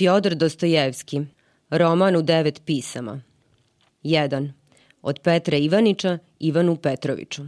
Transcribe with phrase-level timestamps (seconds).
[0.00, 1.20] Fjodor Dostojevski,
[1.70, 3.20] roman u devet pisama.
[4.04, 4.50] 1.
[5.02, 7.42] Od Petra Ivanića Ivanu Petroviću.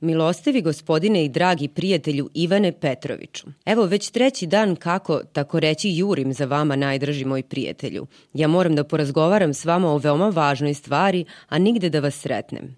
[0.00, 6.32] Milostivi gospodine i dragi prijatelju Ivane Petroviću, evo već treći dan kako, tako reći, jurim
[6.32, 8.06] za vama najdraži moj prijatelju.
[8.34, 12.76] Ja moram da porazgovaram s vama o veoma važnoj stvari, a nigde da vas sretnem.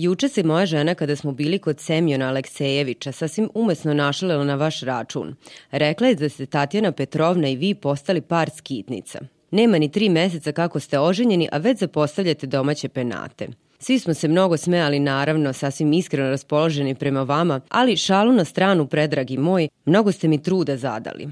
[0.00, 4.80] Juče se moja žena kada smo bili kod Semjona Aleksejevića sasvim umesno našalila na vaš
[4.80, 5.34] račun.
[5.70, 9.18] Rekla je da ste Tatjana Petrovna i vi postali par skitnica.
[9.50, 13.48] Nema ni tri meseca kako ste oženjeni, a već zapostavljate domaće penate.
[13.78, 18.86] Svi smo se mnogo smejali, naravno, sasvim iskreno raspoloženi prema vama, ali šalu na stranu,
[18.86, 21.28] predragi moj, mnogo ste mi truda zadali.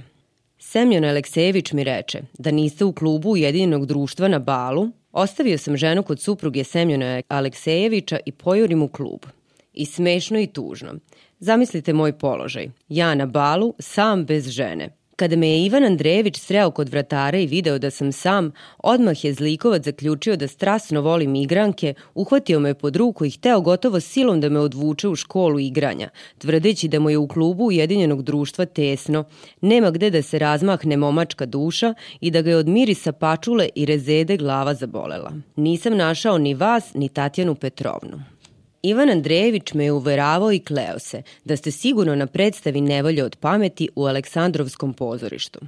[0.58, 6.02] Semjon Aleksejević mi reče da niste u klubu Ujedinjenog društva na balu, ostavio sam ženu
[6.02, 9.20] kod supruge Semjona Aleksejevića i pojurim u klub.
[9.72, 10.94] I smešno i tužno.
[11.38, 12.68] Zamislite moj položaj.
[12.88, 14.88] Ja na balu, sam bez žene.
[15.16, 19.32] Kada me je Ivan Andrejević sreo kod vratara i video da sam sam, odmah je
[19.34, 24.48] zlikovac zaključio da strasno volim igranke, uhvatio me pod ruku i hteo gotovo silom da
[24.48, 29.24] me odvuče u školu igranja, tvrdeći da mu je u klubu Ujedinjenog društva tesno,
[29.60, 33.86] nema gde da se razmahne momačka duša i da ga je od mirisa pačule i
[33.86, 35.32] rezede glava zabolela.
[35.56, 38.35] Nisam našao ni vas, ni Tatjanu Petrovnu.
[38.86, 43.36] Ivan Andrejević me je uveravao i kleo se da ste sigurno na predstavi Nevolje od
[43.36, 45.60] pameti u Aleksandrovskom pozorištu.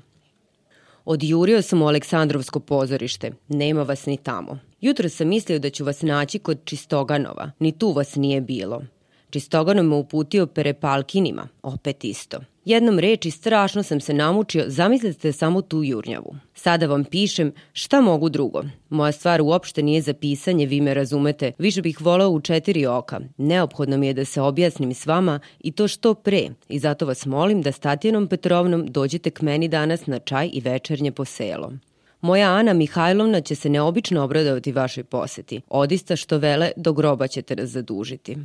[1.05, 4.59] Odjurio sam u Aleksandrovsko pozorište, nema vas ni tamo.
[4.81, 8.83] Jutro sam mislio da ću vas naći kod Čistoganova, ni tu vas nije bilo.
[9.31, 12.39] Čistoganov me uputio perepalkinima, opet isto.
[12.65, 16.37] Jednom reči strašno sam se namučio, zamislite samo tu jurnjavu.
[16.55, 18.63] Sada vam pišem, šta mogu drugo?
[18.89, 21.53] Moja stvar uopšte nije za pisanje, vi me razumete.
[21.59, 23.21] Više bih volao u četiri oka.
[23.37, 26.49] Neophodno mi je da se objasnim s vama i to što pre.
[26.69, 30.61] I zato vas molim da s Tatjanom Petrovnom dođete k meni danas na čaj i
[30.61, 31.73] večernje po selo.
[32.21, 35.61] Moja Ana Mihajlovna će se neobično obradovati vašoj poseti.
[35.69, 38.37] Odista što vele, do groba ćete nas zadužiti.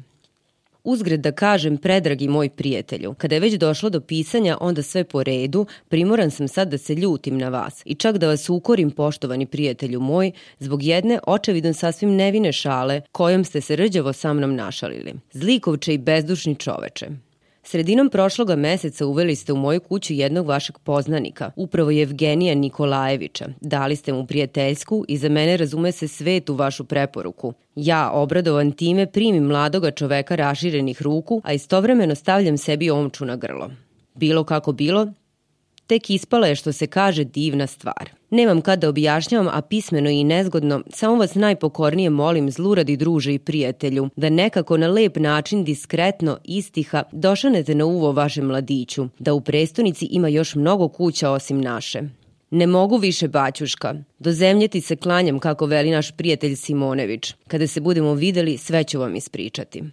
[0.84, 5.24] Uzgred da kažem, predragi moj prijatelju, kada je već došlo do pisanja, onda sve po
[5.24, 9.46] redu, primoran sam sad da se ljutim na vas i čak da vas ukorim, poštovani
[9.46, 15.14] prijatelju moj, zbog jedne očevidno sasvim nevine šale kojom ste se rđavo sa mnom našalili.
[15.32, 17.08] Zlikovče i bezdušni čoveče.
[17.66, 23.46] Sredinom prošloga meseca uveli ste u moju kuću jednog vašeg poznanika, upravo Evgenija Nikolajevića.
[23.62, 27.54] Dali ste mu prijateljsku i za mene razume se svet u vašu preporuku.
[27.76, 33.72] Ja, obradovan time, primim mladoga čoveka raširenih ruku, a istovremeno stavljam sebi omču na grlo.
[34.16, 35.08] Bilo kako bilo,
[35.88, 38.10] tek ispala je što se kaže divna stvar.
[38.30, 43.40] Nemam kad da objašnjavam, a pismeno i nezgodno, samo vas najpokornije molim, zluradi druže i
[43.40, 49.42] prijatelju, da nekako na lep način, diskretno, istiha, došanete na uvo vašem mladiću, da u
[49.42, 52.02] prestonici ima još mnogo kuća osim naše.
[52.50, 53.96] Ne mogu više, baćuška.
[54.20, 57.34] Do zemlje ti se klanjam, kako veli naš prijatelj Simonević.
[57.48, 59.84] Kada se budemo videli, sve ću vam ispričati.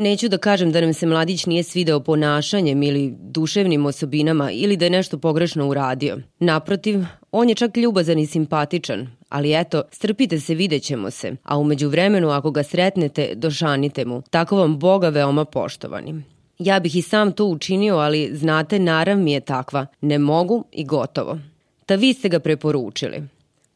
[0.00, 4.84] Neću da kažem da nam se mladić nije svideo ponašanjem ili duševnim osobinama ili da
[4.84, 6.18] je nešto pogrešno uradio.
[6.38, 7.00] Naprotiv,
[7.32, 11.88] on je čak ljubazan i simpatičan, ali eto, strpite se, vidjet ćemo se, a umeđu
[11.88, 14.22] vremenu ako ga sretnete, došanite mu.
[14.30, 16.22] Tako vam Boga veoma poštovani.
[16.58, 19.86] Ja bih i sam to učinio, ali znate, narav mi je takva.
[20.00, 21.38] Ne mogu i gotovo.
[21.86, 23.22] Ta vi ste ga preporučili.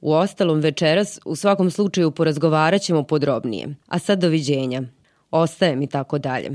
[0.00, 3.74] U ostalom večeras u svakom slučaju porazgovarat ćemo podrobnije.
[3.88, 4.82] A sad doviđenja.
[5.34, 6.50] Ostaje mi tako dalje.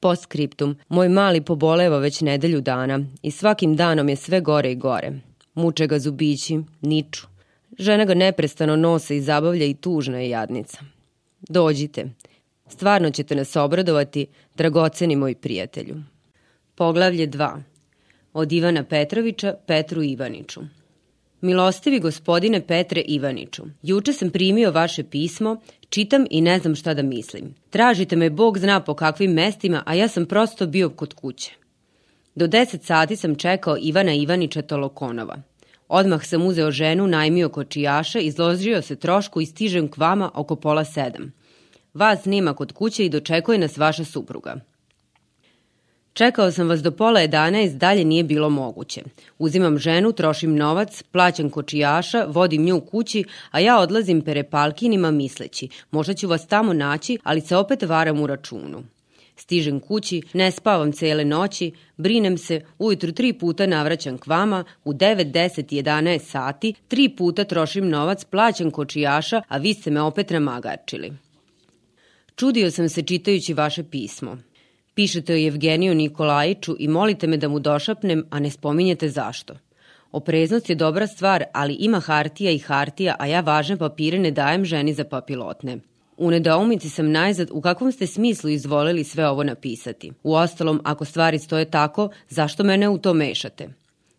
[0.00, 5.12] Postscriptum, moj mali poboleva već nedelju dana i svakim danom je sve gore i gore.
[5.54, 7.26] Muče ga zubići, niču.
[7.78, 10.78] Žena ga neprestano nose i zabavlja i tužna je jadnica.
[11.40, 12.06] Dođite.
[12.68, 15.96] Stvarno ćete nas obradovati, dragoceni moj prijatelju.
[16.74, 17.62] Poglavlje 2.
[18.32, 20.60] Od Ivana Petrovića Petru Ivaniću.
[21.42, 27.02] Milostivi gospodine Petre Ivaniću, juče sam primio vaše pismo, čitam i ne znam šta da
[27.02, 27.54] mislim.
[27.70, 31.52] Tražite me, Bog zna po kakvim mestima, a ja sam prosto bio kod kuće.
[32.34, 35.36] Do 10 sati sam čekao Ivana Ivanića Tolokonova.
[35.88, 40.84] Odmah sam uzeo ženu, najmio kočijaša, izložio se trošku i stižem k vama oko pola
[40.84, 41.32] sedam.
[41.94, 44.60] Vas nema kod kuće i dočekuje nas vaša supruga.
[46.14, 49.02] Čekao sam vas do pola 11, dalje nije bilo moguće.
[49.38, 56.14] Uzimam ženu, trošim novac, plaćam kočijaša, vodim nju kući, a ja odlazim perepalkinima misleći, možda
[56.14, 58.82] ću vas tamo naći, ali se opet varam u računu.
[59.36, 64.92] Stižem kući, ne spavam cele noći, brinem se, ujutru tri puta navraćam k vama, u
[64.92, 70.30] 9, 10 11 sati, tri puta trošim novac, plaćam kočijaša, a vi ste me opet
[70.30, 71.12] namagarčili.
[72.36, 74.38] Čudio sam se čitajući vaše pismo.
[74.94, 79.54] Pišete o Evgeniju Nikolajiću i molite me da mu došapnem, a ne spominjete zašto.
[80.12, 84.64] Opreznost je dobra stvar, ali ima hartija i hartija, a ja važne papire ne dajem
[84.64, 85.78] ženi za papilotne.
[86.16, 90.12] U nedoumici sam najzad u kakvom ste smislu izvolili sve ovo napisati.
[90.22, 93.68] U ostalom, ako stvari stoje tako, zašto mene u to mešate?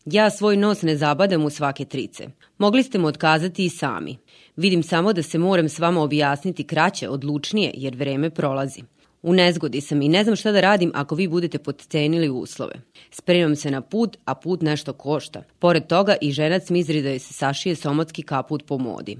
[0.05, 2.27] Ja svoj nos ne zabadam u svake trice.
[2.57, 4.17] Mogli ste mu otkazati i sami.
[4.55, 8.81] Vidim samo da se moram s vama objasniti kraće, odlučnije, jer vreme prolazi.
[9.23, 12.73] U nezgodi sam i ne znam šta da radim ako vi budete podcenili uslove.
[13.11, 15.43] Spremam se na put, a put nešto košta.
[15.59, 19.17] Pored toga i ženac mi izri da je se sašije somotski kaput po modi.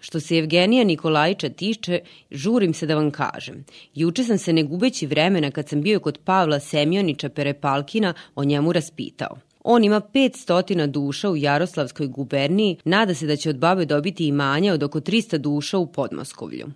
[0.00, 2.00] Što se Evgenija Nikolajića tiče,
[2.30, 3.64] žurim se da vam kažem.
[3.94, 8.72] Juče sam se ne gubeći vremena kad sam bio kod Pavla Semjonića Perepalkina o njemu
[8.72, 9.38] raspitao.
[9.64, 14.74] On ima 500 duša u Jaroslavskoj guberniji, nada se da će od babe dobiti imanja
[14.74, 16.66] od oko 300 duša u Podmoskovlju.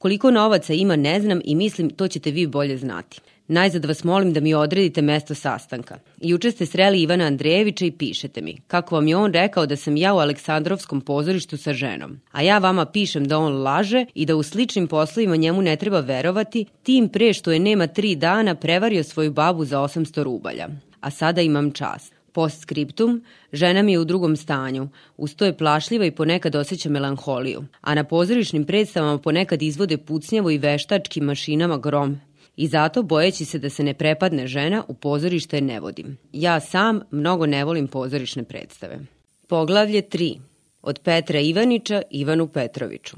[0.00, 3.20] Koliko novaca ima ne znam i mislim to ćete vi bolje znati.
[3.48, 5.98] Najzad vas molim da mi odredite mesto sastanka.
[6.20, 9.96] Juče ste sreli Ivana Andrejevića i pišete mi kako vam je on rekao da sam
[9.96, 12.20] ja u Aleksandrovskom pozorištu sa ženom.
[12.32, 16.00] A ja vama pišem da on laže i da u sličnim poslovima njemu ne treba
[16.00, 20.68] verovati, tim pre što je nema tri dana prevario svoju babu za 800 rubalja.
[21.00, 22.19] A sada imam čast.
[22.32, 27.64] Postscriptum, žena mi je u drugom stanju, uz to je plašljiva i ponekad osjeća melanholiju,
[27.80, 32.20] a na pozorišnim predstavama ponekad izvode pucnjavo i veštačkim mašinama grom.
[32.56, 36.18] I zato, bojeći se da se ne prepadne žena, u pozorište ne vodim.
[36.32, 38.98] Ja sam mnogo ne volim pozorišne predstave.
[39.46, 40.38] Poglavlje 3.
[40.82, 43.16] Od Petra Ivanića Ivanu Petroviću.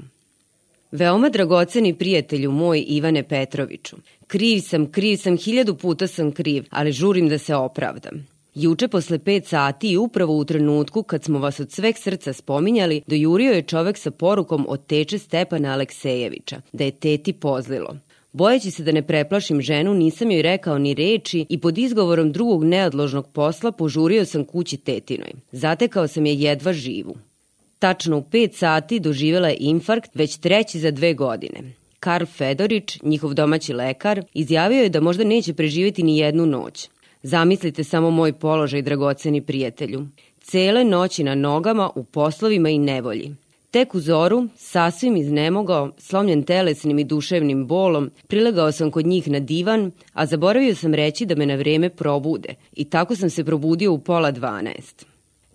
[0.91, 3.95] Veoma dragoceni prijatelju moj Ivane Petroviću.
[4.27, 8.32] Kriv sam, kriv sam, hiljadu puta sam kriv, ali žurim da se opravdam.
[8.55, 13.01] Juče posle pet sati i upravo u trenutku kad smo vas od sveg srca spominjali,
[13.07, 17.97] dojurio je čovek sa porukom od teče Stepana Aleksejevića, da je teti pozlilo.
[18.31, 22.63] Bojeći se da ne preplašim ženu, nisam joj rekao ni reči i pod izgovorom drugog
[22.63, 25.31] neodložnog posla požurio sam kući tetinoj.
[25.51, 27.15] Zatekao sam je jedva živu.
[27.79, 31.59] Tačno u pet sati doživela je infarkt, već treći za dve godine.
[31.99, 36.89] Karl Fedorić, njihov domaći lekar, izjavio je da možda neće preživeti ni jednu noć.
[37.23, 40.07] Zamislite samo moj položaj, dragoceni prijatelju.
[40.41, 43.35] Cele noći na nogama, u poslovima i nevolji.
[43.71, 49.39] Tek u zoru, sasvim iznemogao, slomljen telesnim i duševnim bolom, prilegao sam kod njih na
[49.39, 53.93] divan, a zaboravio sam reći da me na vreme probude i tako sam se probudio
[53.93, 55.05] u pola dvanaest.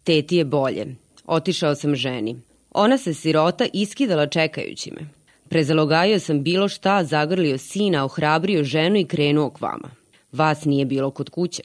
[0.04, 0.86] Teti je bolje.
[1.26, 2.36] Otišao sam ženi.
[2.70, 5.00] Ona se sirota iskidala čekajući me.
[5.48, 9.90] Prezalogajio sam bilo šta, zagrlio sina, ohrabrio ženu i krenuo k vama.
[10.32, 11.62] Vas nije bilo kod kuće.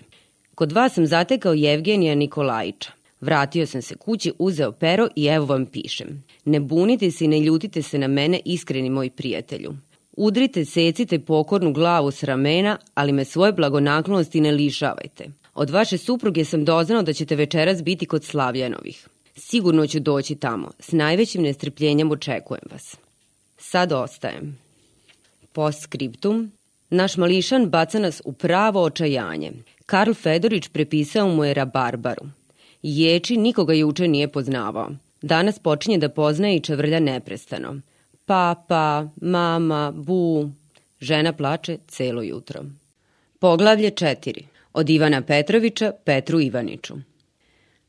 [0.55, 2.91] Kod vas sam zatekao Jevgenija Nikolajića.
[3.21, 6.23] Vratio sam se kući, uzeo pero i evo vam pišem.
[6.45, 9.73] Ne bunite se i ne ljutite se na mene, iskreni moj prijatelju.
[10.17, 15.25] Udrite, secite pokornu glavu s ramena, ali me svoje blagonaklonosti ne lišavajte.
[15.53, 19.07] Od vaše supruge sam doznao da ćete večeras biti kod Slavljanovih.
[19.35, 20.71] Sigurno ću doći tamo.
[20.79, 22.97] S najvećim nestrpljenjem očekujem vas.
[23.57, 24.59] Sad ostajem.
[25.53, 26.51] Postscriptum.
[26.93, 29.51] Naš mališan baca nas u pravo očajanje.
[29.85, 32.25] Karl Fedorić prepisao mu je rabarbaru.
[32.83, 34.89] Ječi nikoga juče nije poznavao.
[35.21, 37.79] Danas počinje da poznaje i čevrlja neprestano.
[38.25, 40.49] Papa, mama, bu.
[41.01, 42.63] Žena plače celo jutro.
[43.39, 44.43] Poglavlje 4.
[44.73, 46.93] Od Ivana Petrovića Petru Ivaniću.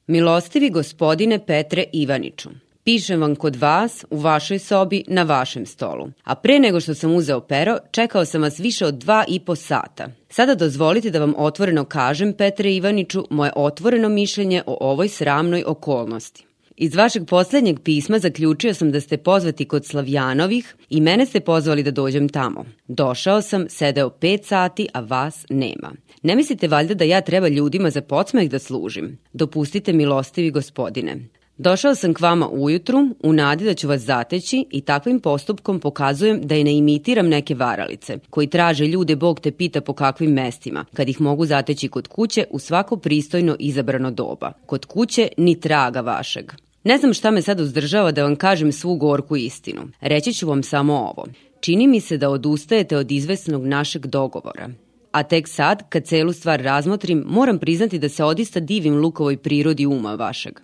[0.06, 2.50] Milostivi gospodine Petre Ivaniću,
[2.84, 6.10] Pišem vam kod vas, u vašoj sobi, na vašem stolu.
[6.24, 9.56] A pre nego što sam uzeo pero, čekao sam vas više od dva i po
[9.56, 10.08] sata.
[10.30, 16.44] Sada dozvolite da vam otvoreno kažem, Petre Ivaniću, moje otvoreno mišljenje o ovoj sramnoj okolnosti.
[16.76, 21.82] Iz vašeg poslednjeg pisma zaključio sam da ste pozvati kod Slavjanovih i mene ste pozvali
[21.82, 22.64] da dođem tamo.
[22.88, 25.92] Došao sam, sedeo pet sati, a vas nema.
[26.22, 29.18] Ne mislite valjda da ja treba ljudima za podsmeh da služim?
[29.32, 31.16] Dopustite milostivi gospodine.
[31.58, 36.40] Došao sam k vama ujutru u nadi da ću vas zateći i takvim postupkom pokazujem
[36.46, 40.84] da i ne imitiram neke varalice, koji traže ljude Bog te pita po kakvim mestima,
[40.94, 44.52] kad ih mogu zateći kod kuće u svako pristojno izabrano doba.
[44.66, 46.52] Kod kuće ni traga vašeg.
[46.84, 49.82] Ne znam šta me sad uzdržava da vam kažem svu gorku istinu.
[50.00, 51.26] Reći ću vam samo ovo.
[51.60, 54.70] Čini mi se da odustajete od izvesnog našeg dogovora.
[55.12, 59.86] A tek sad, kad celu stvar razmotrim, moram priznati da se odista divim lukovoj prirodi
[59.86, 60.60] uma vašeg.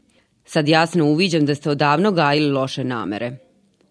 [0.52, 3.36] Sad jasno uviđam da ste odavno gajili loše namere.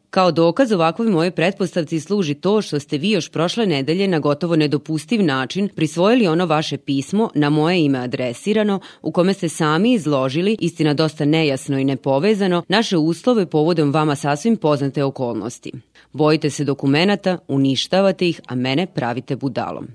[0.10, 4.56] Kao dokaz ovakvoj moje pretpostavci služi to što ste vi još prošle nedelje na gotovo
[4.56, 10.58] nedopustiv način prisvojili ono vaše pismo na moje ime adresirano u kome ste sami izložili,
[10.60, 15.72] istina dosta nejasno i nepovezano, naše uslove povodom vama sasvim poznate okolnosti.
[16.14, 19.88] Bojite se dokumenata, uništavate ih, a mene pravite budalom.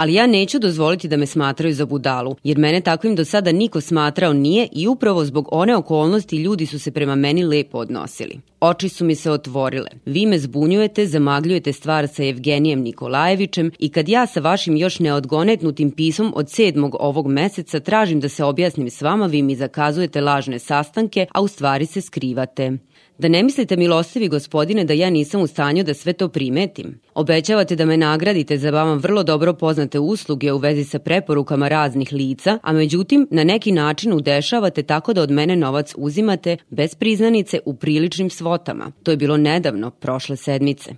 [0.00, 3.80] Ali ja neću dozvoliti da me smatraju za budalu, jer mene takvim do sada niko
[3.80, 8.40] smatrao nije i upravo zbog one okolnosti ljudi su se prema meni lepo odnosili.
[8.60, 9.90] Oči su mi se otvorile.
[10.06, 15.90] Vi me zbunjujete, zamagljujete stvar sa Evgenijem Nikolajevićem i kad ja sa vašim još neodgonetnutim
[15.90, 20.58] pismom od sedmog ovog meseca tražim da se objasnim s vama, vi mi zakazujete lažne
[20.58, 22.78] sastanke, a u stvari se skrivate.
[23.20, 27.00] Da ne mislite, milostivi gospodine, da ja nisam u stanju da sve to primetim.
[27.14, 32.12] Obećavate da me nagradite za vama vrlo dobro poznate usluge u vezi sa preporukama raznih
[32.12, 37.60] lica, a međutim na neki način udešavate tako da od mene novac uzimate bez priznanice
[37.64, 38.92] u priličnim svotama.
[39.02, 40.90] To je bilo nedavno, prošle sedmice.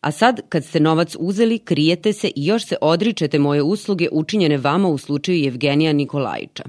[0.00, 4.56] A sad, kad ste novac uzeli, krijete se i još se odričete moje usluge učinjene
[4.56, 6.64] vama u slučaju Evgenija Nikolajića.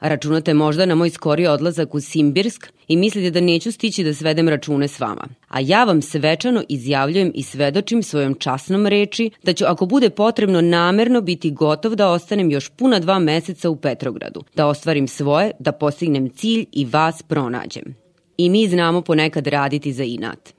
[0.00, 4.48] Računate možda na moj skori odlazak u Simbirsk i mislite da neću stići da svedem
[4.48, 5.28] račune s vama.
[5.48, 10.60] A ja vam svečano izjavljujem i svedočim svojom časnom reči da ću ako bude potrebno
[10.60, 15.72] namerno biti gotov da ostanem još puna dva meseca u Petrogradu, da ostvarim svoje, da
[15.72, 17.94] postignem cilj i vas pronađem.
[18.38, 20.55] I mi znamo ponekad raditi za inat.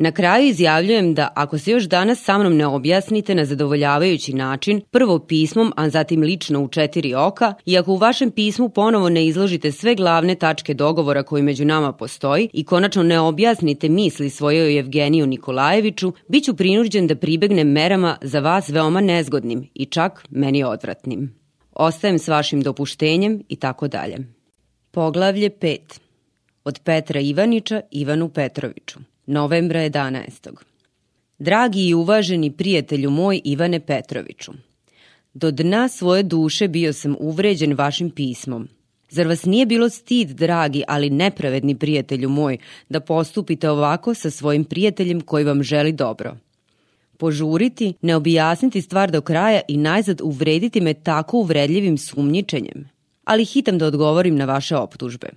[0.00, 4.80] Na kraju izjavljujem da ako se još danas sa mnom ne objasnite na zadovoljavajući način,
[4.90, 9.26] prvo pismom, a zatim lično u četiri oka, i ako u vašem pismu ponovo ne
[9.26, 14.78] izložite sve glavne tačke dogovora koji među nama postoji i konačno ne objasnite misli svojoj
[14.78, 20.64] Evgeniju Nikolajeviću, bit ću prinuđen da pribegnem merama za vas veoma nezgodnim i čak meni
[20.64, 21.34] odvratnim.
[21.72, 24.16] Ostajem s vašim dopuštenjem i tako dalje.
[24.90, 25.78] Poglavlje 5.
[26.64, 28.98] Od Petra Ivanića Ivanu Petroviću
[29.28, 30.50] novembra 11.
[31.38, 34.52] Dragi i uvaženi prijatelju moj Ivane Petroviću,
[35.34, 38.68] do dna svoje duše bio sam uvređen vašim pismom.
[39.10, 42.58] Zar vas nije bilo stid, dragi, ali nepravedni prijatelju moj,
[42.88, 46.36] da postupite ovako sa svojim prijateljem koji vam želi dobro?
[47.18, 52.88] Požuriti, ne objasniti stvar do kraja i najzad uvrediti me tako uvredljivim sumnjičenjem.
[53.24, 55.28] Ali hitam da odgovorim na vaše optužbe.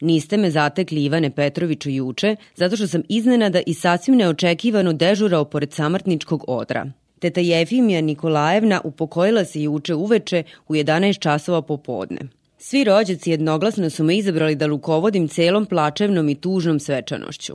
[0.00, 5.72] Niste me zatekli Ivane Petroviću juče, zato što sam iznenada i sasvim neočekivano dežurao pored
[5.72, 6.86] samrtničkog odra.
[7.18, 12.20] Teta Jefimija Nikolajevna upokojila se juče uveče u 11 časova popodne.
[12.58, 17.54] Svi rođaci jednoglasno su me izabrali da lukovodim celom plačevnom i tužnom svečanošću.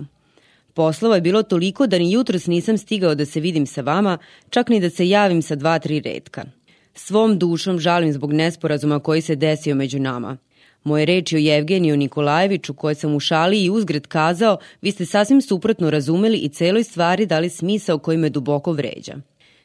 [0.73, 4.17] Poslova je bilo toliko da ni jutros nisam stigao da se vidim sa vama,
[4.49, 6.43] čak ni da se javim sa dva, tri redka.
[6.93, 10.37] Svom dušom žalim zbog nesporazuma koji se desio među nama–
[10.83, 15.41] Moje reči o Jevgeniju Nikolajeviću koje sam u šali i uzgred kazao, vi ste sasvim
[15.41, 19.13] suprotno razumeli i celoj stvari dali smisao koji me duboko vređa.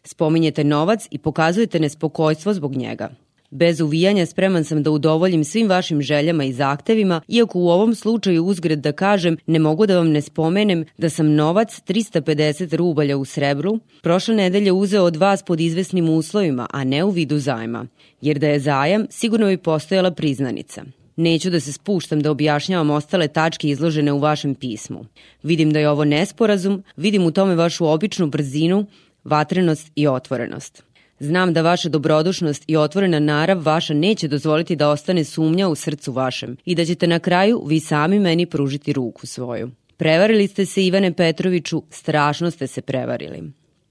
[0.05, 3.09] Spominjete novac i pokazujete nespokojstvo zbog njega.
[3.51, 8.45] Bez uvijanja spreman sam da udovoljim svim vašim željama i zahtevima, iako u ovom slučaju
[8.45, 13.25] uzgred da kažem ne mogu da vam ne spomenem da sam novac 350 rubalja u
[13.25, 17.87] srebru prošle nedelje uzeo od vas pod izvesnim uslovima, a ne u vidu zajma,
[18.21, 20.85] jer da je zajam sigurno bi postojala priznanica.
[21.17, 25.07] Neću da se spuštam da objašnjavam ostale tačke izložene u vašem pismu.
[25.43, 28.87] Vidim da je ovo nesporazum, vidim u tome vašu običnu brzinu,
[29.25, 30.83] vatrenost i otvorenost.
[31.19, 36.13] Znam da vaša dobrodušnost i otvorena narav vaša neće dozvoliti da ostane sumnja u srcu
[36.13, 39.71] vašem i da ćete na kraju vi sami meni pružiti ruku svoju.
[39.97, 43.43] Prevarili ste se Ivane Petroviću, strašno ste se prevarili.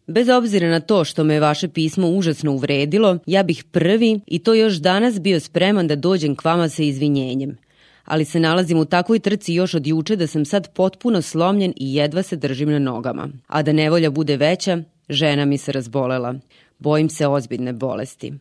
[0.08, 4.54] Bez obzira na to što me vaše pismo užasno uvredilo, ja bih prvi i to
[4.54, 7.58] još danas bio spreman da dođem k vama sa izvinjenjem.
[8.06, 11.96] Ali se nalazim u takvoj trci još od juče da sam sad potpuno slomljen i
[11.96, 13.30] jedva se držim na nogama.
[13.48, 14.78] A da nevolja bude veća,
[15.10, 16.36] žena mi se razbolela.
[16.80, 18.34] Bojim se ozbiljne bolesti.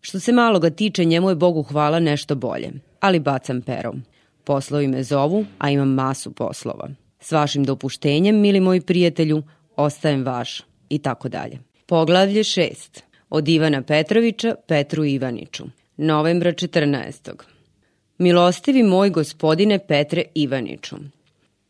[0.00, 2.70] Što se maloga tiče, njemu je Bogu hvala nešto bolje.
[3.00, 4.02] Ali bacam perom.
[4.44, 6.88] Poslovi me zovu, a imam masu poslova.
[7.20, 9.42] S vašim dopuštenjem, mili moji prijatelju,
[9.76, 11.58] ostajem vaš i tako dalje.
[11.86, 13.00] Poglavlje 6.
[13.30, 15.64] Od Ivana Petrovića Petru Ivaniću.
[15.96, 17.32] Novembra 14.
[18.18, 20.96] Milostivi moj gospodine Petre Ivaniću.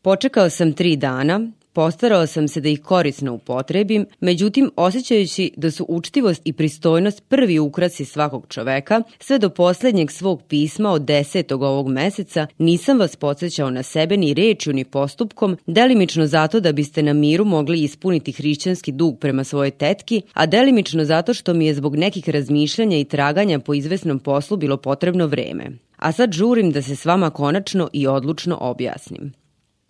[0.01, 5.85] Počekao sam tri dana, Postarao sam se da ih korisno upotrebim, međutim, osjećajući da su
[5.89, 11.87] učtivost i pristojnost prvi ukrasi svakog čoveka, sve do poslednjeg svog pisma od desetog ovog
[11.87, 17.13] meseca nisam vas podsjećao na sebe ni rečju ni postupkom, delimično zato da biste na
[17.13, 21.95] miru mogli ispuniti hrišćanski dug prema svojoj tetki, a delimično zato što mi je zbog
[21.95, 25.71] nekih razmišljanja i traganja po izvesnom poslu bilo potrebno vreme.
[25.97, 29.38] A sad žurim da se s vama konačno i odlučno objasnim.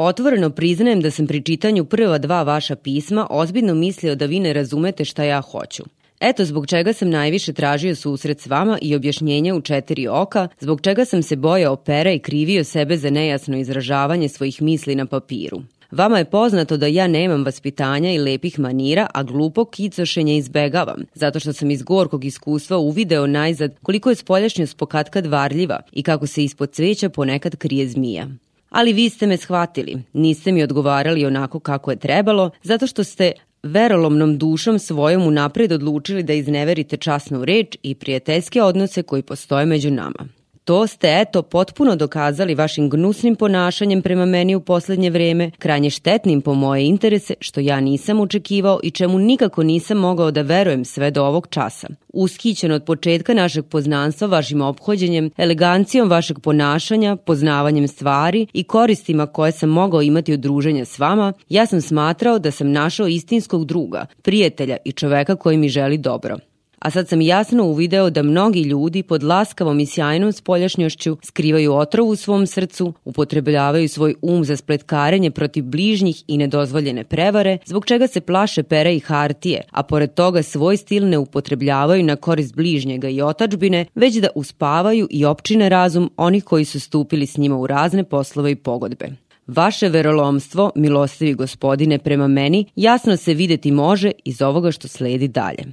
[0.01, 4.53] Otvoreno priznajem da sam pri čitanju prva dva vaša pisma ozbiljno mislio da vi ne
[4.53, 5.83] razumete šta ja hoću.
[6.19, 10.81] Eto zbog čega sam najviše tražio susret s vama i objašnjenje u četiri oka, zbog
[10.81, 15.61] čega sam se bojao pera i krivio sebe za nejasno izražavanje svojih misli na papiru.
[15.91, 21.39] Vama je poznato da ja nemam vaspitanja i lepih manira, a glupo kicošenje izbegavam, zato
[21.39, 26.43] što sam iz gorkog iskustva uvideo najzad koliko je spoljašnjost pokatkad varljiva i kako se
[26.43, 28.27] ispod cveća ponekad krije zmija.
[28.69, 33.31] Ali vi ste me shvatili, niste mi odgovarali onako kako je trebalo, zato što ste
[33.63, 39.91] verolomnom dušom svojom unapred odlučili da izneverite časnu reč i prijateljske odnose koji postoje među
[39.91, 40.38] nama.
[40.69, 46.41] To ste, eto, potpuno dokazali vašim gnusnim ponašanjem prema meni u poslednje vreme, krajnje štetnim
[46.41, 51.11] po moje interese, što ja nisam očekivao i čemu nikako nisam mogao da verujem sve
[51.11, 51.87] do ovog časa.
[52.13, 59.51] Uskićen od početka našeg poznanstva vašim obhođenjem, elegancijom vašeg ponašanja, poznavanjem stvari i koristima koje
[59.51, 64.05] sam mogao imati od druženja s vama, ja sam smatrao da sam našao istinskog druga,
[64.21, 66.37] prijatelja i čoveka koji mi želi dobro
[66.79, 72.07] a sad sam jasno uvideo da mnogi ljudi pod laskavom i sjajnom spoljašnjošću skrivaju otrov
[72.07, 78.07] u svom srcu, upotrebljavaju svoj um za spletkarenje protiv bližnjih i nedozvoljene prevare, zbog čega
[78.07, 83.09] se plaše pere i hartije, a pored toga svoj stil ne upotrebljavaju na korist bližnjega
[83.09, 87.67] i otačbine, već da uspavaju i opčine razum onih koji su stupili s njima u
[87.67, 89.09] razne poslove i pogodbe.
[89.47, 95.63] Vaše verolomstvo, milostivi gospodine, prema meni, jasno se videti može iz ovoga što sledi dalje.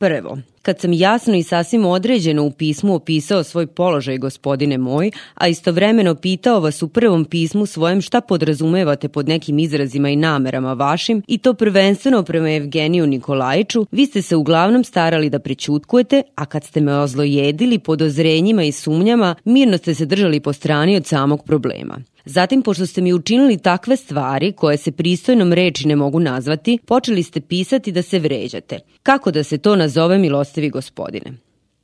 [0.00, 5.48] Prvo, kad sam jasno i sasvim određeno u pismu opisao svoj položaj gospodine moj, a
[5.48, 11.22] istovremeno pitao vas u prvom pismu svojem šta podrazumevate pod nekim izrazima i namerama vašim,
[11.26, 16.64] i to prvenstveno prema Evgeniju Nikolajiću, vi ste se uglavnom starali da prećutkujete, a kad
[16.64, 21.98] ste me ozlojedili podozrenjima i sumnjama, mirno ste se držali po strani od samog problema.
[22.24, 27.22] Zatim, pošto ste mi učinili takve stvari koje se pristojnom reči ne mogu nazvati, počeli
[27.22, 28.78] ste pisati da se vređate.
[29.02, 30.18] Kako da se to nazove
[30.50, 31.32] milostivi gospodine?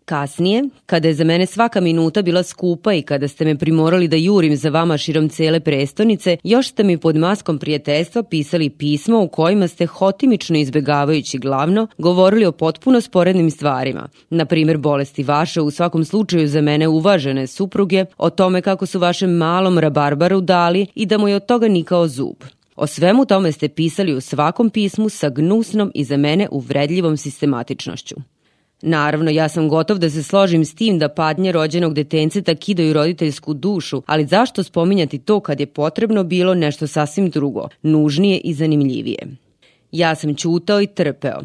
[0.05, 4.17] Kasnije, kada je za mene svaka minuta bila skupa i kada ste me primorali da
[4.17, 9.29] jurim za vama širom cele prestonice, još ste mi pod maskom prijateljstva pisali pismo u
[9.29, 15.71] kojima ste hotimično izbegavajući glavno govorili o potpuno sporednim stvarima, na primjer bolesti vaše u
[15.71, 21.07] svakom slučaju za mene uvažene supruge, o tome kako su vašem malom rabarbaru dali i
[21.07, 22.37] da mu je od toga nikao zub.
[22.77, 28.36] O svemu tome ste pisali u svakom pismu sa gnusnom i za mene uvredljivom sistematičnošću.
[28.89, 33.55] Naravno, ja sam gotov da se složim s tim da padnje rođenog detenceta kidaju roditeljsku
[33.55, 39.19] dušu, ali zašto spominjati to kad je potrebno bilo nešto sasvim drugo, nužnije i zanimljivije?
[39.93, 41.41] Ja sam ćutao i trpeo,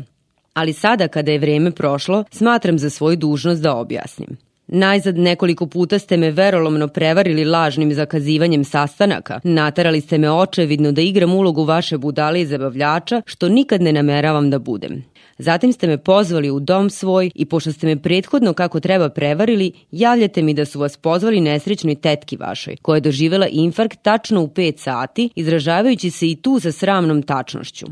[0.53, 4.37] ali sada kada je vreme prošlo, smatram za svoju dužnost da objasnim.
[4.67, 11.01] Najzad nekoliko puta ste me verolomno prevarili lažnim zakazivanjem sastanaka, natarali ste me očevidno da
[11.01, 15.03] igram ulogu vaše budale i zabavljača, što nikad ne nameravam da budem.
[15.41, 19.71] Zatim ste me pozvali u dom svoj i pošto ste me prethodno kako treba prevarili,
[19.91, 24.47] javljate mi da su vas pozvali nesrećnoj tetki vašoj, koja je doživela infarkt tačno u
[24.47, 27.85] 5 sati, izražavajući se i tu sa sramnom tačnošću.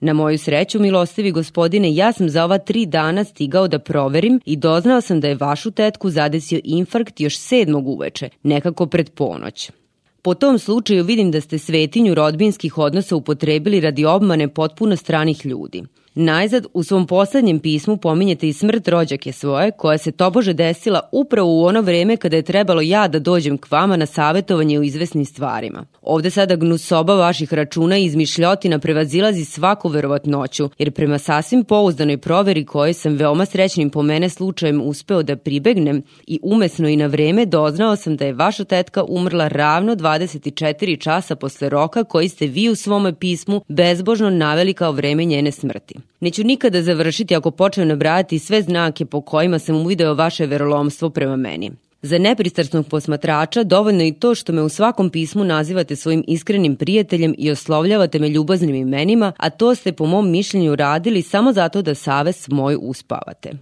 [0.00, 4.56] Na moju sreću, milostivi gospodine, ja sam za ova tri dana stigao da proverim i
[4.56, 9.70] doznao sam da je vašu tetku zadesio infarkt još sedmog uveče, nekako pred ponoć.
[10.22, 15.82] Po tom slučaju vidim da ste svetinju rodbinskih odnosa upotrebili radi obmane potpuno stranih ljudi–
[16.18, 21.60] Najzad, u svom poslednjem pismu pominjete i smrt rođake svoje, koja se tobože desila upravo
[21.60, 25.24] u ono vreme kada je trebalo ja da dođem k vama na savetovanje u izvesnim
[25.24, 25.86] stvarima.
[26.02, 32.64] Ovde sada gnusoba vaših računa i izmišljotina prevazilazi svaku verovatnoću, jer prema sasvim pouzdanoj proveri
[32.64, 37.46] koje sam veoma srećnim po mene slučajem uspeo da pribegnem i umesno i na vreme
[37.46, 42.68] doznao sam da je vaša tetka umrla ravno 24 časa posle roka koji ste vi
[42.68, 46.05] u svome pismu bezbožno naveli kao vreme njene smrti.
[46.20, 51.36] Neću nikada završiti ako počnem nabrajati sve znake po kojima sam uvideo vaše verolomstvo prema
[51.36, 51.70] meni.
[52.02, 56.76] Za nepristrasnog posmatrača dovoljno je i to što me u svakom pismu nazivate svojim iskrenim
[56.76, 61.82] prijateljem i oslovljavate me ljubaznim imenima, a to ste po mom mišljenju radili samo zato
[61.82, 63.52] da saves moj uspavate.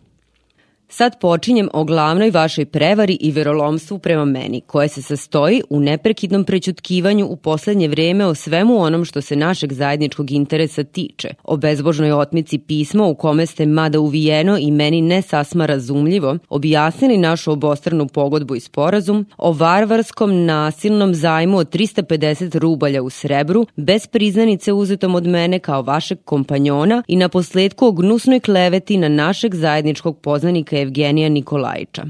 [0.97, 6.45] Sad počinjem o glavnoj vašoj prevari i verolomstvu prema meni, koje se sastoji u neprekidnom
[6.45, 12.13] prećutkivanju u poslednje vreme o svemu onom što se našeg zajedničkog interesa tiče, o bezbožnoj
[12.13, 18.07] otmici pisma u kome ste, mada uvijeno i meni ne sasma razumljivo, objasnili našu obostranu
[18.09, 25.15] pogodbu i sporazum, o varvarskom nasilnom zajmu od 350 rubalja u srebru, bez priznanice uzetom
[25.15, 30.84] od mene kao vašeg kompanjona i na posledku o gnusnoj kleveti na našeg zajedničkog poznanika
[30.85, 32.05] Evgenija Nikolajića.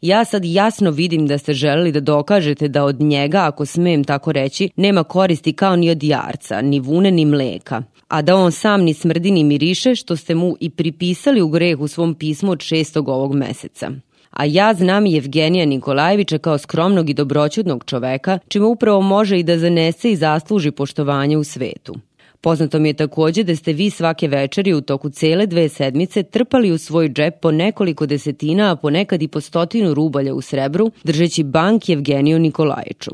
[0.00, 4.32] Ja sad jasno vidim da ste želeli da dokažete da od njega, ako smem tako
[4.32, 8.82] reći, nema koristi kao ni od jarca, ni vune, ni mleka, a da on sam
[8.82, 12.60] ni smrdi ni miriše, što ste mu i pripisali u greh u svom pismu od
[12.60, 13.90] šestog ovog meseca.
[14.32, 19.58] a ja znam Evgenija Nikolajevića kao skromnog i dobroćudnog čoveka, čime upravo može i da
[19.58, 21.94] zanese i zasluži poštovanje u svetu.
[22.42, 26.72] Poznato mi je takođe da ste vi svake večeri u toku cele dve sedmice trpali
[26.72, 31.42] u svoj džep po nekoliko desetina, a ponekad i po stotinu rubalja u srebru, držeći
[31.42, 33.10] bank Evgeniju Nikolajiću.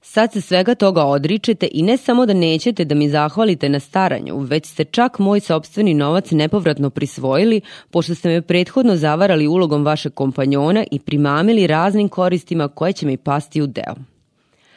[0.00, 4.38] Sad se svega toga odričete i ne samo da nećete da mi zahvalite na staranju,
[4.38, 10.14] već ste čak moj sobstveni novac nepovratno prisvojili, pošto ste me prethodno zavarali ulogom vašeg
[10.14, 14.13] kompanjona i primamili raznim koristima koje će mi pasti u deo.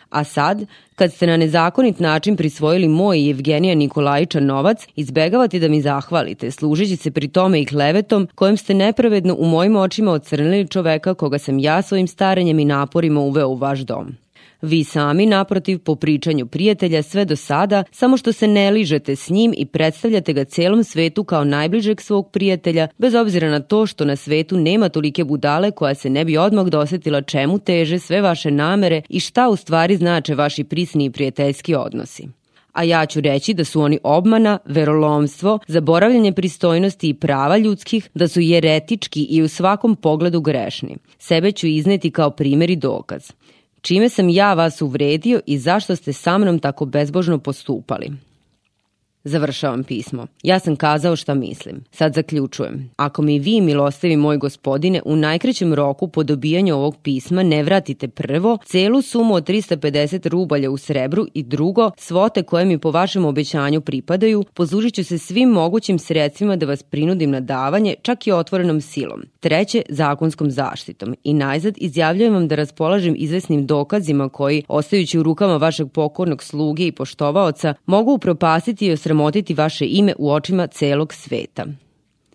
[0.09, 0.65] A sad,
[0.95, 6.51] kad ste na nezakonit način prisvojili moj i Evgenija Nikolajića novac, izbegavate da mi zahvalite,
[6.51, 11.37] služeći se pri tome i klevetom kojim ste nepravedno u mojim očima ocrnili čoveka koga
[11.37, 14.15] sam ja svojim staranjem i naporima uveo u vaš dom.
[14.61, 19.29] Vi sami, naprotiv, po pričanju prijatelja sve do sada, samo što se ne ližete s
[19.29, 24.05] njim i predstavljate ga celom svetu kao najbližeg svog prijatelja, bez obzira na to što
[24.05, 28.51] na svetu nema tolike budale koja se ne bi odmah dosetila čemu teže sve vaše
[28.51, 32.27] namere i šta u stvari znače vaši prisni i prijateljski odnosi
[32.77, 38.27] a ja ću reći da su oni obmana, verolomstvo, zaboravljanje pristojnosti i prava ljudskih, da
[38.27, 40.97] su jeretički i u svakom pogledu grešni.
[41.19, 43.31] Sebe ću izneti kao primjer i dokaz
[43.81, 48.11] čime sam ja vas uvredio i zašto ste sa mnom tako bezbožno postupali.
[49.27, 50.27] Završavam pismo.
[50.43, 51.83] Ja sam kazao šta mislim.
[51.91, 52.89] Sad zaključujem.
[52.97, 58.07] Ako mi vi, milostivi moj gospodine, u najkraćem roku po dobijanju ovog pisma ne vratite
[58.07, 63.25] prvo celu sumu od 350 rubalja u srebru i drugo, svote koje mi po vašem
[63.25, 68.31] obećanju pripadaju, pozužit ću se svim mogućim sredstvima da vas prinudim na davanje, čak i
[68.31, 69.21] otvorenom silom.
[69.39, 71.15] Treće, zakonskom zaštitom.
[71.23, 76.87] I najzad izjavljujem vam da raspolažem izvesnim dokazima koji, ostajući u rukama vašeg pokornog sluge
[76.87, 81.65] i poštovaoca, mogu upropastiti i osramotiti osramotiti vaše ime u očima celog sveta.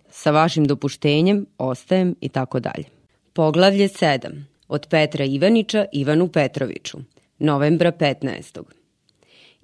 [0.09, 2.83] Sa vašim dopuštenjem ostajem i tako dalje.
[3.33, 4.43] Poglavlje 7.
[4.67, 6.97] Od Petra Ivanića Ivanu Petroviću.
[7.39, 8.61] Novembra 15.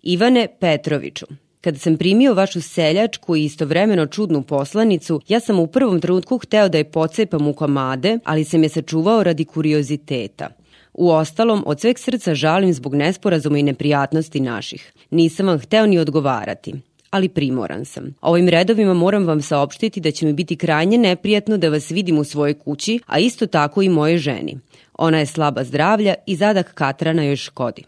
[0.03, 1.25] Ivane Petroviću,
[1.61, 6.69] Kada sam primio vašu seljačku i istovremeno čudnu poslanicu, ja sam u prvom trenutku hteo
[6.69, 10.49] da je pocepam u komade, ali sam je sačuvao radi kurioziteta.
[10.93, 14.93] U ostalom, od sveg srca žalim zbog nesporazuma i neprijatnosti naših.
[15.11, 18.15] Nisam vam hteo ni odgovarati ali primoran sam.
[18.21, 22.23] Ovim redovima moram vam saopštiti da će mi biti krajnje neprijatno da vas vidim u
[22.23, 24.57] svojoj kući, a isto tako i moje ženi.
[24.93, 27.83] Ona je slaba zdravlja i zadak Katrana joj škodi.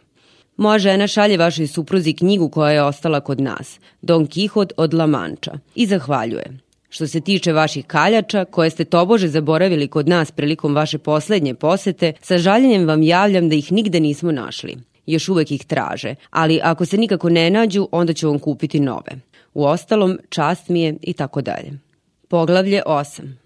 [0.57, 5.05] Moja žena šalje vašoj supruzi knjigu koja je ostala kod nas, Don Quixote od La
[5.05, 6.57] Mancha, i zahvaljuje.
[6.89, 12.13] Što se tiče vaših kaljača, koje ste tobože zaboravili kod nas prilikom vaše poslednje posete,
[12.21, 14.77] sa žaljenjem vam javljam da ih nigde nismo našli
[15.11, 19.11] još uvek ih traže, ali ako se nikako ne nađu, onda ću vam kupiti nove.
[19.53, 21.71] U ostalom, čast mi je i tako dalje.
[22.27, 23.41] Poglavlje 8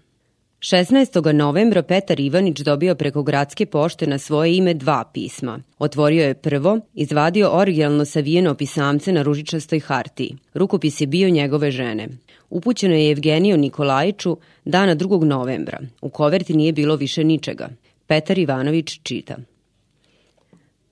[0.60, 1.32] 16.
[1.32, 5.60] novembra Petar Ivanić dobio preko gradske pošte na svoje ime dva pisma.
[5.78, 10.36] Otvorio je prvo, izvadio originalno savijeno pisamce na ružičastoj hartiji.
[10.54, 12.08] Rukopis je bio njegove žene.
[12.50, 15.24] Upućeno je Evgeniju Nikolajiću dana 2.
[15.24, 15.78] novembra.
[16.00, 17.68] U koverti nije bilo više ničega.
[18.06, 19.36] Petar Ivanović čita.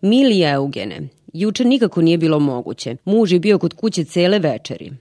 [0.05, 1.01] Mili Eugene,
[1.33, 2.97] juče nikako nije bilo moguće.
[3.05, 4.93] Muž je bio kod kuće cele večeri.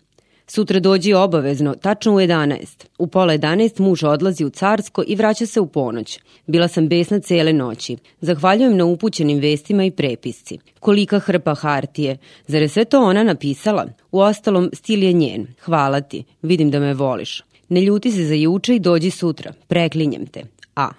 [0.47, 2.85] Sutra dođi obavezno, tačno u 11.
[2.97, 6.19] U pola 11 muž odlazi u Carsko i vraća se u ponoć.
[6.47, 7.97] Bila sam besna cele noći.
[8.21, 10.59] Zahvaljujem na upućenim vestima i prepisci.
[10.79, 12.17] Kolika hrpa hartije.
[12.47, 13.87] Zar je sve to ona napisala?
[14.11, 15.47] U ostalom, stil je njen.
[15.61, 16.23] Hvala ti.
[16.41, 17.43] Vidim da me voliš.
[17.69, 19.53] Ne ljuti se za juče i dođi sutra.
[19.67, 20.43] Preklinjem te.
[20.75, 20.89] A.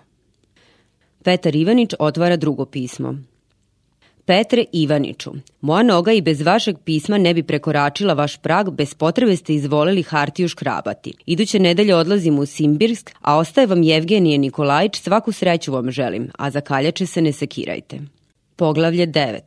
[1.23, 3.19] Petar Ivanić otvara drugo pismo.
[4.27, 9.37] Petre Ivaniću, moja noga i bez vašeg pisma ne bi prekoračila vaš prag, bez potrebe
[9.37, 11.13] ste izvolili hartiju škrabati.
[11.27, 16.51] Iduće nedelje odlazim u Simbirsk, a ostaje vam Jevgenije Nikolajić, svaku sreću vam želim, a
[16.51, 18.01] za kaljače se ne sekirajte.
[18.57, 19.41] Poglavlje 9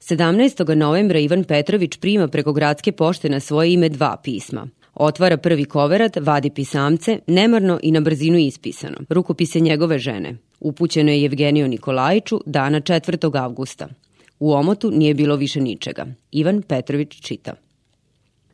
[0.00, 0.74] 17.
[0.74, 4.68] novembra Ivan Petrović prima preko gradske pošte na svoje ime dva pisma.
[4.94, 8.96] Otvara prvi koverat, vadi pisamce, nemarno i na brzinu ispisano.
[9.08, 10.36] Rukopise njegove žene.
[10.66, 13.38] Upućeno je Evgeniju Nikolajiću dana 4.
[13.42, 13.88] avgusta.
[14.38, 16.06] U omotu nije bilo više ničega.
[16.32, 17.54] Ivan Petrović čita.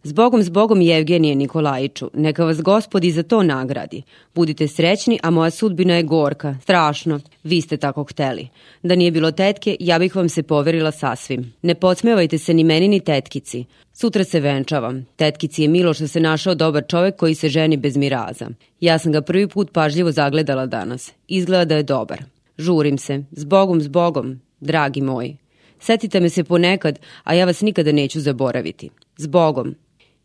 [0.04, 4.02] Zbogom, zbogom Evgenije Nikolajiću, neka vas gospodi za to nagradi.
[4.34, 7.20] Budite srećni, a moja sudbina je gorka, strašno.
[7.44, 8.48] Vi ste tako hteli.
[8.82, 11.52] Da nije bilo tetke, ja bih vam se poverila sasvim.
[11.62, 13.64] Ne podsmevajte se ni meni ni tetkici.
[13.92, 15.06] Sutra se venčavam.
[15.16, 18.48] Tetkici je milo što se našao dobar čovek koji se ženi bez miraza.
[18.80, 21.12] Ja sam ga prvi put pažljivo zagledala danas.
[21.28, 22.24] Izgleda da je dobar.
[22.58, 23.24] Žurim se.
[23.30, 25.36] Zbogom, zbogom, dragi moji.
[25.80, 28.90] Setite me se ponekad, a ja vas nikada neću zaboraviti.
[29.16, 29.74] Zbogom,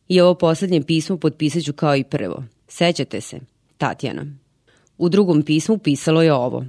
[0.08, 2.44] I ovo poslednje pismo potpisat ću kao i prvo.
[2.68, 3.40] Sećate se,
[3.78, 4.26] Tatjana.
[4.98, 6.66] U drugom pismu pisalo je ovo.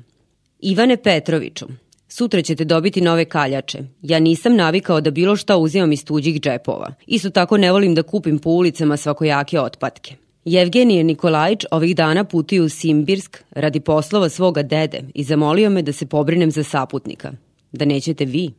[0.60, 1.66] Ivane Petroviću,
[2.08, 3.78] Sutra ćete dobiti nove kaljače.
[4.02, 6.94] Ja nisam navikao da bilo šta uzimam iz tuđih džepova.
[7.06, 10.14] Isto tako ne volim da kupim po ulicama svakojake otpatke.
[10.44, 15.92] Jevgenije Nikolajić ovih dana putuje u Simbirsk radi poslova svoga dede i zamolio me da
[15.92, 17.32] se pobrinem za saputnika.
[17.72, 18.50] Da nećete vi.